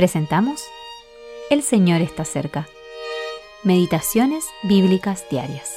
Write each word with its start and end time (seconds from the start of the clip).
Presentamos 0.00 0.62
El 1.50 1.62
Señor 1.62 2.00
está 2.00 2.24
cerca. 2.24 2.66
Meditaciones 3.64 4.46
Bíblicas 4.62 5.26
Diarias. 5.30 5.76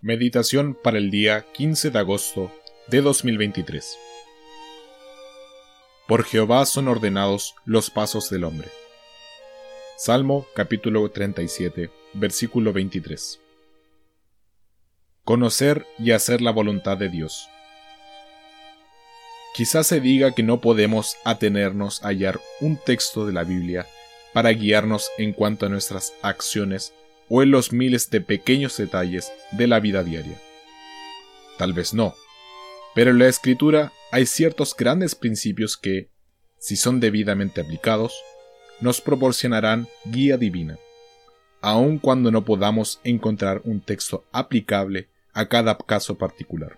Meditación 0.00 0.74
para 0.74 0.98
el 0.98 1.12
día 1.12 1.46
15 1.52 1.92
de 1.92 1.98
agosto 2.00 2.50
de 2.88 3.02
2023. 3.02 3.96
Por 6.08 6.24
Jehová 6.24 6.66
son 6.66 6.88
ordenados 6.88 7.54
los 7.64 7.90
pasos 7.90 8.28
del 8.28 8.42
hombre. 8.42 8.66
Salmo 9.96 10.44
capítulo 10.56 11.08
37, 11.08 11.88
versículo 12.14 12.72
23. 12.72 13.38
Conocer 15.22 15.86
y 16.00 16.10
hacer 16.10 16.42
la 16.42 16.50
voluntad 16.50 16.98
de 16.98 17.10
Dios. 17.10 17.48
Quizás 19.54 19.86
se 19.86 20.00
diga 20.00 20.34
que 20.34 20.42
no 20.42 20.60
podemos 20.60 21.16
atenernos 21.24 22.02
a 22.02 22.08
hallar 22.08 22.40
un 22.60 22.76
texto 22.76 23.24
de 23.24 23.32
la 23.32 23.44
Biblia 23.44 23.86
para 24.32 24.50
guiarnos 24.50 25.12
en 25.16 25.32
cuanto 25.32 25.64
a 25.64 25.68
nuestras 25.68 26.12
acciones 26.22 26.92
o 27.28 27.40
en 27.40 27.52
los 27.52 27.72
miles 27.72 28.10
de 28.10 28.20
pequeños 28.20 28.76
detalles 28.76 29.32
de 29.52 29.68
la 29.68 29.78
vida 29.78 30.02
diaria. 30.02 30.36
Tal 31.56 31.72
vez 31.72 31.94
no, 31.94 32.16
pero 32.96 33.12
en 33.12 33.20
la 33.20 33.28
escritura 33.28 33.92
hay 34.10 34.26
ciertos 34.26 34.74
grandes 34.74 35.14
principios 35.14 35.76
que, 35.76 36.08
si 36.58 36.74
son 36.74 36.98
debidamente 36.98 37.60
aplicados, 37.60 38.20
nos 38.80 39.00
proporcionarán 39.00 39.86
guía 40.04 40.36
divina, 40.36 40.80
aun 41.60 41.98
cuando 41.98 42.32
no 42.32 42.44
podamos 42.44 43.00
encontrar 43.04 43.62
un 43.62 43.80
texto 43.80 44.24
aplicable 44.32 45.06
a 45.32 45.46
cada 45.48 45.78
caso 45.78 46.18
particular. 46.18 46.76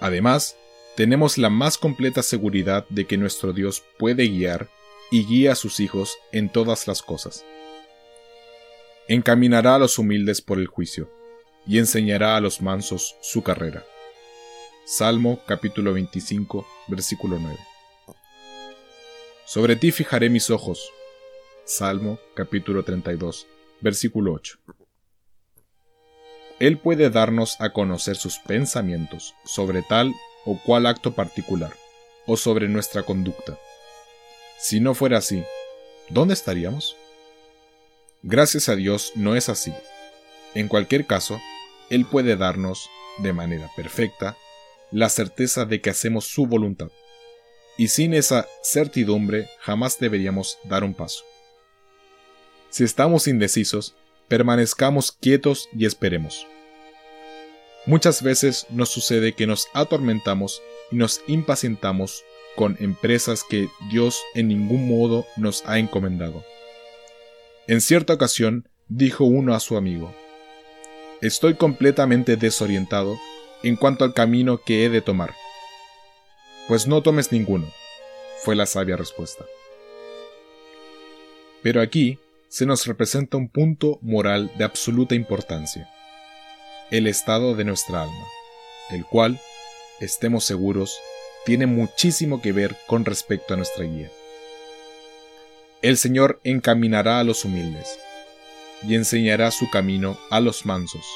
Además, 0.00 0.56
tenemos 1.00 1.38
la 1.38 1.48
más 1.48 1.78
completa 1.78 2.22
seguridad 2.22 2.86
de 2.90 3.06
que 3.06 3.16
nuestro 3.16 3.54
Dios 3.54 3.82
puede 3.98 4.28
guiar 4.28 4.68
y 5.10 5.24
guía 5.24 5.52
a 5.52 5.54
sus 5.54 5.80
hijos 5.80 6.18
en 6.30 6.50
todas 6.50 6.86
las 6.86 7.00
cosas. 7.00 7.46
Encaminará 9.08 9.76
a 9.76 9.78
los 9.78 9.98
humildes 9.98 10.42
por 10.42 10.58
el 10.58 10.66
juicio, 10.66 11.10
y 11.66 11.78
enseñará 11.78 12.36
a 12.36 12.40
los 12.42 12.60
mansos 12.60 13.16
su 13.22 13.42
carrera. 13.42 13.82
Salmo 14.84 15.40
capítulo 15.46 15.94
25, 15.94 16.66
versículo 16.88 17.38
9. 17.40 17.58
Sobre 19.46 19.76
ti 19.76 19.92
fijaré 19.92 20.28
mis 20.28 20.50
ojos. 20.50 20.92
Salmo 21.64 22.18
capítulo 22.34 22.84
32, 22.84 23.46
versículo 23.80 24.34
8. 24.34 24.58
Él 26.58 26.76
puede 26.76 27.08
darnos 27.08 27.58
a 27.58 27.72
conocer 27.72 28.16
sus 28.16 28.38
pensamientos 28.40 29.34
sobre 29.46 29.80
tal 29.80 30.12
o 30.44 30.58
cual 30.62 30.86
acto 30.86 31.12
particular, 31.12 31.72
o 32.26 32.36
sobre 32.36 32.68
nuestra 32.68 33.02
conducta. 33.02 33.58
Si 34.58 34.80
no 34.80 34.94
fuera 34.94 35.18
así, 35.18 35.42
¿dónde 36.08 36.34
estaríamos? 36.34 36.96
Gracias 38.22 38.68
a 38.68 38.76
Dios 38.76 39.12
no 39.14 39.34
es 39.34 39.48
así. 39.48 39.72
En 40.54 40.68
cualquier 40.68 41.06
caso, 41.06 41.40
Él 41.88 42.04
puede 42.04 42.36
darnos, 42.36 42.90
de 43.18 43.32
manera 43.32 43.70
perfecta, 43.76 44.36
la 44.90 45.08
certeza 45.08 45.64
de 45.64 45.80
que 45.80 45.90
hacemos 45.90 46.26
su 46.26 46.46
voluntad. 46.46 46.90
Y 47.78 47.88
sin 47.88 48.12
esa 48.12 48.46
certidumbre 48.62 49.48
jamás 49.60 49.98
deberíamos 49.98 50.58
dar 50.64 50.84
un 50.84 50.94
paso. 50.94 51.24
Si 52.68 52.84
estamos 52.84 53.26
indecisos, 53.26 53.94
permanezcamos 54.28 55.12
quietos 55.12 55.68
y 55.72 55.86
esperemos. 55.86 56.46
Muchas 57.90 58.22
veces 58.22 58.68
nos 58.70 58.88
sucede 58.88 59.32
que 59.32 59.48
nos 59.48 59.66
atormentamos 59.72 60.62
y 60.92 60.96
nos 60.96 61.22
impacientamos 61.26 62.22
con 62.54 62.76
empresas 62.78 63.42
que 63.42 63.68
Dios 63.90 64.22
en 64.36 64.46
ningún 64.46 64.86
modo 64.86 65.26
nos 65.36 65.64
ha 65.66 65.80
encomendado. 65.80 66.44
En 67.66 67.80
cierta 67.80 68.12
ocasión 68.12 68.68
dijo 68.86 69.24
uno 69.24 69.56
a 69.56 69.60
su 69.60 69.76
amigo, 69.76 70.14
Estoy 71.20 71.54
completamente 71.54 72.36
desorientado 72.36 73.18
en 73.64 73.74
cuanto 73.74 74.04
al 74.04 74.14
camino 74.14 74.62
que 74.62 74.84
he 74.84 74.88
de 74.88 75.00
tomar. 75.00 75.34
Pues 76.68 76.86
no 76.86 77.02
tomes 77.02 77.32
ninguno, 77.32 77.66
fue 78.44 78.54
la 78.54 78.66
sabia 78.66 78.96
respuesta. 78.96 79.44
Pero 81.60 81.80
aquí 81.80 82.20
se 82.46 82.66
nos 82.66 82.86
representa 82.86 83.36
un 83.36 83.48
punto 83.48 83.98
moral 84.00 84.52
de 84.56 84.62
absoluta 84.62 85.16
importancia 85.16 85.90
el 86.90 87.06
estado 87.06 87.54
de 87.54 87.64
nuestra 87.64 88.02
alma, 88.02 88.26
el 88.90 89.04
cual, 89.06 89.40
estemos 90.00 90.44
seguros, 90.44 90.98
tiene 91.44 91.66
muchísimo 91.66 92.42
que 92.42 92.52
ver 92.52 92.76
con 92.86 93.04
respecto 93.04 93.54
a 93.54 93.56
nuestra 93.56 93.84
guía. 93.84 94.10
El 95.82 95.96
Señor 95.96 96.40
encaminará 96.44 97.20
a 97.20 97.24
los 97.24 97.44
humildes 97.44 97.98
y 98.82 98.96
enseñará 98.96 99.50
su 99.50 99.70
camino 99.70 100.18
a 100.30 100.40
los 100.40 100.66
mansos. 100.66 101.06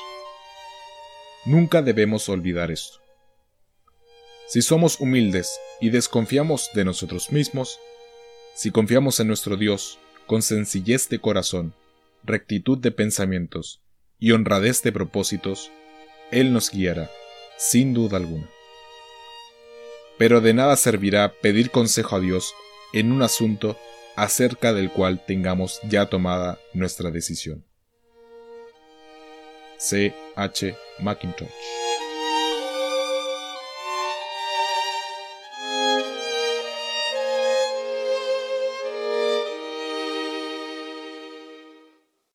Nunca 1.44 1.82
debemos 1.82 2.28
olvidar 2.28 2.70
esto. 2.70 3.00
Si 4.46 4.62
somos 4.62 5.00
humildes 5.00 5.58
y 5.80 5.91
desconfiamos 5.91 6.70
de 6.74 6.84
nosotros 6.84 7.32
mismos, 7.32 7.78
si 8.54 8.70
confiamos 8.70 9.18
en 9.20 9.26
nuestro 9.26 9.56
Dios 9.56 9.98
con 10.26 10.41
sencillez 10.41 11.08
de 11.08 11.18
corazón, 11.18 11.74
rectitud 12.22 12.78
de 12.78 12.92
pensamientos 12.92 13.84
y 14.24 14.32
honradez 14.32 14.82
de 14.82 14.90
propósitos, 14.90 15.70
Él 16.30 16.54
nos 16.54 16.70
guiará, 16.70 17.10
sin 17.58 17.92
duda 17.92 18.16
alguna. 18.16 18.48
Pero 20.16 20.40
de 20.40 20.54
nada 20.54 20.76
servirá 20.76 21.34
pedir 21.42 21.70
consejo 21.70 22.16
a 22.16 22.20
Dios 22.20 22.54
en 22.94 23.12
un 23.12 23.20
asunto 23.20 23.76
acerca 24.16 24.72
del 24.72 24.90
cual 24.90 25.22
tengamos 25.26 25.78
ya 25.90 26.06
tomada 26.06 26.58
nuestra 26.72 27.10
decisión. 27.10 27.66
C. 29.76 30.14
H. 30.36 30.74
McIntosh 31.00 31.84